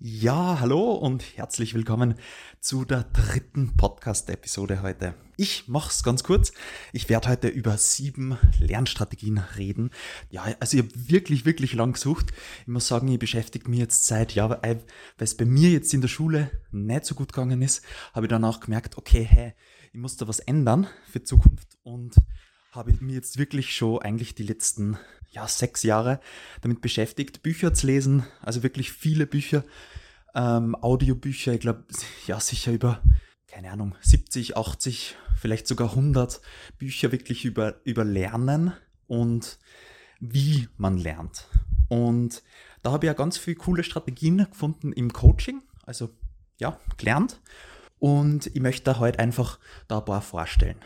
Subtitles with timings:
[0.00, 2.14] Ja, hallo und herzlich willkommen
[2.60, 5.14] zu der dritten Podcast-Episode heute.
[5.36, 6.52] Ich mach's ganz kurz.
[6.92, 9.90] Ich werde heute über sieben Lernstrategien reden.
[10.30, 12.26] Ja, also ich habe wirklich, wirklich lang gesucht.
[12.60, 14.84] Ich muss sagen, ich beschäftige mich jetzt seit, ja, weil
[15.18, 18.44] es bei mir jetzt in der Schule nicht so gut gegangen ist, habe ich dann
[18.44, 19.54] auch gemerkt, okay, hey,
[19.92, 22.14] ich muss da was ändern für Zukunft und
[22.70, 24.96] habe mich jetzt wirklich schon eigentlich die letzten
[25.30, 26.20] ja, sechs Jahre
[26.62, 29.64] damit beschäftigt, Bücher zu lesen, also wirklich viele Bücher,
[30.34, 31.84] ähm, Audiobücher, ich glaube,
[32.26, 33.02] ja, sicher über,
[33.46, 36.40] keine Ahnung, 70, 80, vielleicht sogar 100
[36.78, 38.72] Bücher wirklich über, über Lernen
[39.06, 39.58] und
[40.20, 41.46] wie man lernt.
[41.88, 42.42] Und
[42.82, 46.10] da habe ich ja ganz viele coole Strategien gefunden im Coaching, also
[46.58, 47.40] ja, gelernt.
[47.98, 50.78] Und ich möchte da heute einfach da ein paar vorstellen.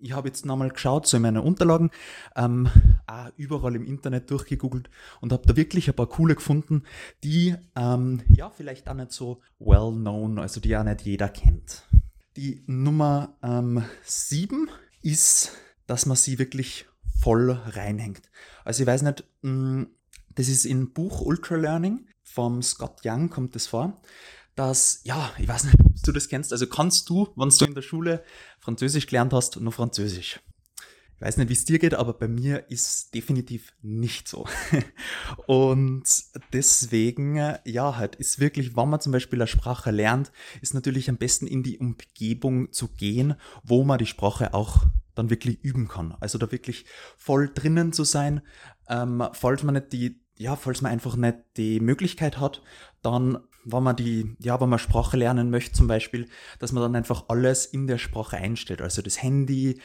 [0.00, 1.90] Ich habe jetzt nochmal geschaut, so in meinen Unterlagen,
[2.36, 2.68] ähm,
[3.06, 4.90] auch überall im Internet durchgegoogelt
[5.20, 6.84] und habe da wirklich ein paar coole gefunden,
[7.24, 11.82] die ähm, ja vielleicht auch nicht so well known, also die auch nicht jeder kennt.
[12.36, 14.70] Die Nummer ähm, 7
[15.02, 15.52] ist,
[15.86, 16.86] dass man sie wirklich
[17.20, 18.30] voll reinhängt.
[18.64, 19.86] Also ich weiß nicht, mh, mm,
[20.36, 24.00] das ist im Buch Ultra Learning vom Scott Young kommt das vor
[24.58, 27.74] dass, ja, ich weiß nicht, ob du das kennst, also kannst du, wenn du in
[27.74, 28.24] der Schule
[28.58, 30.40] Französisch gelernt hast, nur Französisch.
[31.14, 34.46] Ich weiß nicht, wie es dir geht, aber bei mir ist definitiv nicht so.
[35.46, 36.04] Und
[36.52, 41.16] deswegen, ja, halt ist wirklich, wenn man zum Beispiel eine Sprache lernt, ist natürlich am
[41.16, 44.86] besten in die Umgebung zu gehen, wo man die Sprache auch
[45.16, 46.16] dann wirklich üben kann.
[46.20, 46.84] Also da wirklich
[47.16, 48.42] voll drinnen zu sein,
[48.88, 52.62] ähm, falls man nicht die, ja, falls man einfach nicht die Möglichkeit hat,
[53.02, 53.38] dann
[53.70, 57.24] wenn man die, ja, wenn man Sprache lernen möchte zum Beispiel, dass man dann einfach
[57.28, 58.80] alles in der Sprache einstellt.
[58.80, 59.80] Also das Handy,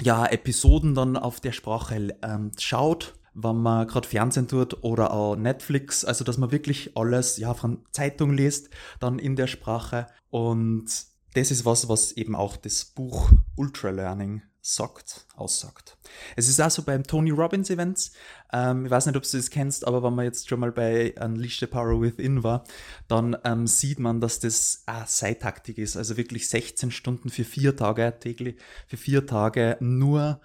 [0.00, 5.36] ja, Episoden dann auf der Sprache ähm, schaut, wenn man gerade Fernsehen tut oder auch
[5.36, 6.04] Netflix.
[6.04, 8.70] Also dass man wirklich alles, ja, von Zeitung liest,
[9.00, 10.06] dann in der Sprache.
[10.30, 10.86] Und
[11.34, 14.42] das ist was, was eben auch das Buch Ultra Learning
[14.74, 15.96] sagt, aussagt.
[16.34, 18.12] Es ist auch so beim Tony Robbins Events.
[18.52, 21.14] Ähm, ich weiß nicht, ob du das kennst, aber wenn man jetzt schon mal bei
[21.20, 22.64] Unleash the Power Within war,
[23.06, 25.96] dann ähm, sieht man, dass das Seitaktik ist.
[25.96, 28.56] Also wirklich 16 Stunden für vier Tage täglich,
[28.88, 30.40] für vier Tage nur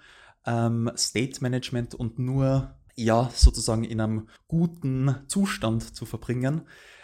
[0.46, 6.62] ähm, State Management und nur ja sozusagen in einem guten Zustand zu verbringen,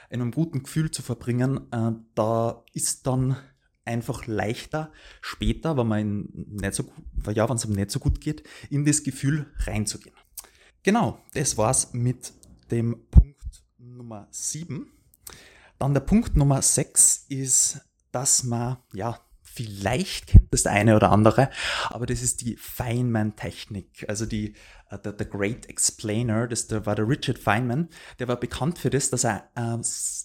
[0.08, 1.72] in einem guten Gefühl zu verbringen.
[1.72, 3.36] Äh, da ist dann
[3.88, 6.84] einfach leichter, später, wenn man nicht so,
[7.32, 10.14] ja, wenn es einem nicht so gut geht, in das Gefühl reinzugehen.
[10.82, 12.32] Genau, das war's mit
[12.70, 14.92] dem Punkt Nummer 7.
[15.78, 17.80] Dann der Punkt Nummer 6 ist,
[18.12, 21.50] dass man, ja, vielleicht kennt das der eine oder andere,
[21.88, 24.54] aber das ist die Feynman-Technik, also die
[24.92, 27.88] uh, the, the, Great Explainer, das der, war der Richard Feynman,
[28.18, 29.78] der war bekannt für das, dass er, äh,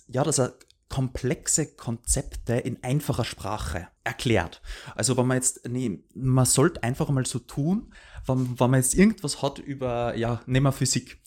[0.10, 0.54] ja, dass er
[0.94, 4.62] komplexe Konzepte in einfacher Sprache erklärt.
[4.94, 7.92] Also wenn man jetzt, nee, man sollte einfach mal so tun,
[8.28, 11.20] wenn, wenn man jetzt irgendwas hat über, ja, nehmen wir Physik,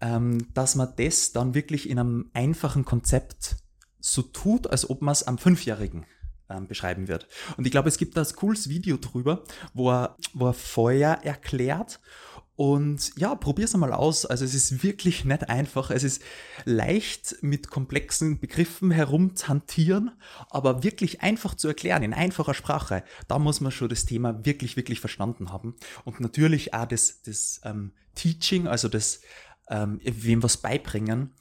[0.00, 3.56] ähm, dass man das dann wirklich in einem einfachen Konzept
[3.98, 6.06] so tut, als ob man es am Fünfjährigen
[6.48, 7.28] ähm, beschreiben wird.
[7.58, 9.44] Und ich glaube, es gibt da ein cooles Video drüber,
[9.74, 12.00] wo er, wo er Feuer erklärt
[12.60, 14.26] und ja, probier's einmal aus.
[14.26, 15.90] Also es ist wirklich nicht einfach.
[15.90, 16.20] Es ist
[16.66, 20.10] leicht mit komplexen Begriffen herumzuhantieren,
[20.50, 23.02] aber wirklich einfach zu erklären, in einfacher Sprache.
[23.28, 25.74] Da muss man schon das Thema wirklich, wirklich verstanden haben.
[26.04, 29.22] Und natürlich auch das, das ähm, Teaching, also das
[29.70, 31.32] ähm, wem was beibringen,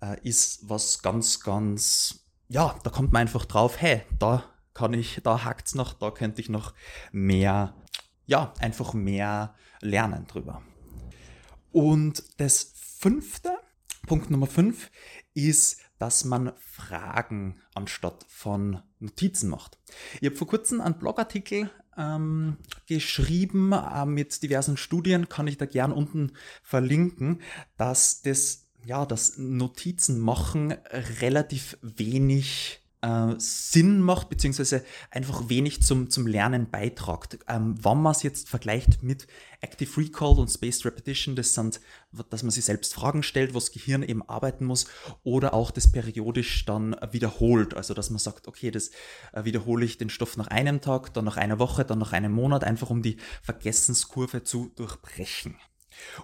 [0.00, 5.20] äh, ist was ganz, ganz, ja, da kommt man einfach drauf, hey, da kann ich,
[5.24, 6.72] da hakt's noch, da könnte ich noch
[7.10, 7.74] mehr,
[8.28, 10.62] ja, einfach mehr lernen drüber.
[11.72, 13.56] Und das fünfte,
[14.06, 14.90] Punkt Nummer fünf,
[15.34, 19.78] ist, dass man Fragen anstatt von Notizen macht.
[20.20, 25.66] Ich habe vor kurzem einen Blogartikel ähm, geschrieben äh, mit diversen Studien, kann ich da
[25.66, 27.40] gern unten verlinken,
[27.76, 30.72] dass das ja, das Notizen machen
[31.20, 37.38] relativ wenig äh, Sinn macht, beziehungsweise einfach wenig zum, zum Lernen beitragt.
[37.48, 39.26] Ähm, wenn man es jetzt vergleicht mit
[39.60, 41.80] Active Recall und Spaced Repetition, das sind,
[42.30, 44.86] dass man sich selbst Fragen stellt, wo das Gehirn eben arbeiten muss,
[45.24, 47.74] oder auch das periodisch dann wiederholt.
[47.74, 48.90] Also, dass man sagt, okay, das
[49.32, 52.32] äh, wiederhole ich den Stoff nach einem Tag, dann nach einer Woche, dann nach einem
[52.32, 55.56] Monat, einfach um die Vergessenskurve zu durchbrechen.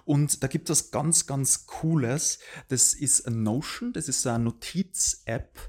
[0.05, 2.39] Und da gibt es ganz, ganz Cooles.
[2.69, 5.59] Das ist Notion, das ist eine Notiz-App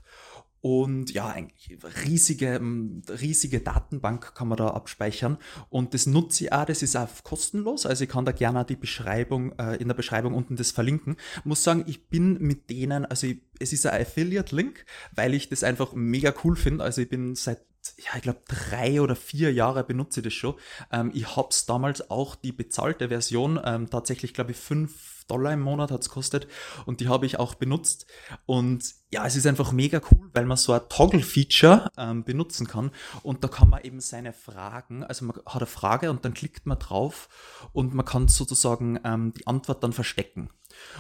[0.61, 2.61] Und ja, eigentlich riesige,
[3.09, 5.39] riesige Datenbank kann man da abspeichern.
[5.69, 7.87] Und das nutze ich auch, das ist auch kostenlos.
[7.87, 11.17] Also ich kann da gerne die Beschreibung, äh, in der Beschreibung unten das verlinken.
[11.45, 15.63] Muss sagen, ich bin mit denen, also ich, es ist ein Affiliate-Link, weil ich das
[15.63, 16.83] einfach mega cool finde.
[16.83, 17.61] Also ich bin seit
[17.99, 20.55] ja, ich glaube, drei oder vier Jahre benutze ich das schon.
[20.91, 25.53] Ähm, ich habe es damals auch die bezahlte Version, ähm, tatsächlich, glaube ich, fünf Dollar
[25.53, 26.47] im Monat hat es kostet
[26.85, 28.07] und die habe ich auch benutzt.
[28.47, 32.91] Und ja, es ist einfach mega cool, weil man so ein Toggle-Feature ähm, benutzen kann
[33.23, 36.67] und da kann man eben seine Fragen, also man hat eine Frage und dann klickt
[36.67, 37.29] man drauf
[37.73, 40.51] und man kann sozusagen ähm, die Antwort dann verstecken.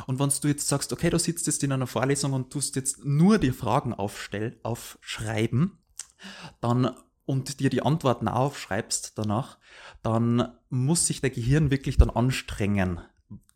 [0.06, 3.04] Und wenn du jetzt sagst, okay, du sitzt jetzt in einer Vorlesung und tust jetzt
[3.04, 5.78] nur die Fragen aufstell, aufschreiben,
[6.60, 6.94] dann
[7.26, 9.58] und dir die Antworten aufschreibst danach,
[10.02, 13.00] dann muss sich der Gehirn wirklich dann anstrengen,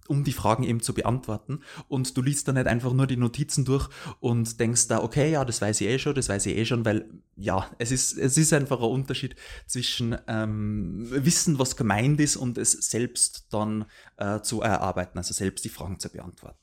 [0.08, 1.60] um die Fragen eben zu beantworten.
[1.86, 5.44] Und du liest dann nicht einfach nur die Notizen durch und denkst da, okay, ja,
[5.44, 8.36] das weiß ich eh schon, das weiß ich eh schon, weil ja, es ist, es
[8.36, 9.36] ist einfach ein Unterschied
[9.66, 13.84] zwischen ähm, Wissen, was gemeint ist und es selbst dann
[14.16, 16.58] äh, zu erarbeiten, also selbst die Fragen zu beantworten.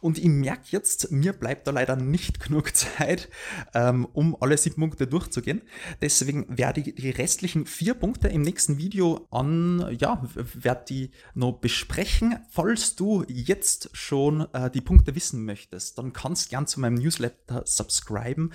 [0.00, 3.28] Und ich merke jetzt, mir bleibt da leider nicht genug Zeit,
[3.74, 5.62] ähm, um alle sieben Punkte durchzugehen.
[6.00, 11.52] Deswegen werde ich die restlichen vier Punkte im nächsten Video an, ja, werde die noch
[11.52, 12.38] besprechen.
[12.50, 17.62] Falls du jetzt schon äh, die Punkte wissen möchtest, dann kannst gern zu meinem Newsletter
[17.66, 18.52] subscriben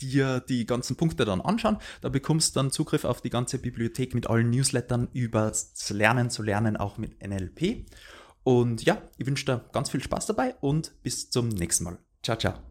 [0.00, 1.78] dir die ganzen Punkte dann anschauen.
[2.00, 6.30] Da bekommst du dann Zugriff auf die ganze Bibliothek mit allen Newslettern über das Lernen
[6.30, 7.86] zu lernen, auch mit NLP.
[8.46, 11.98] Und ja, ich wünsche dir ganz viel Spaß dabei und bis zum nächsten Mal.
[12.22, 12.66] Ciao, ciao.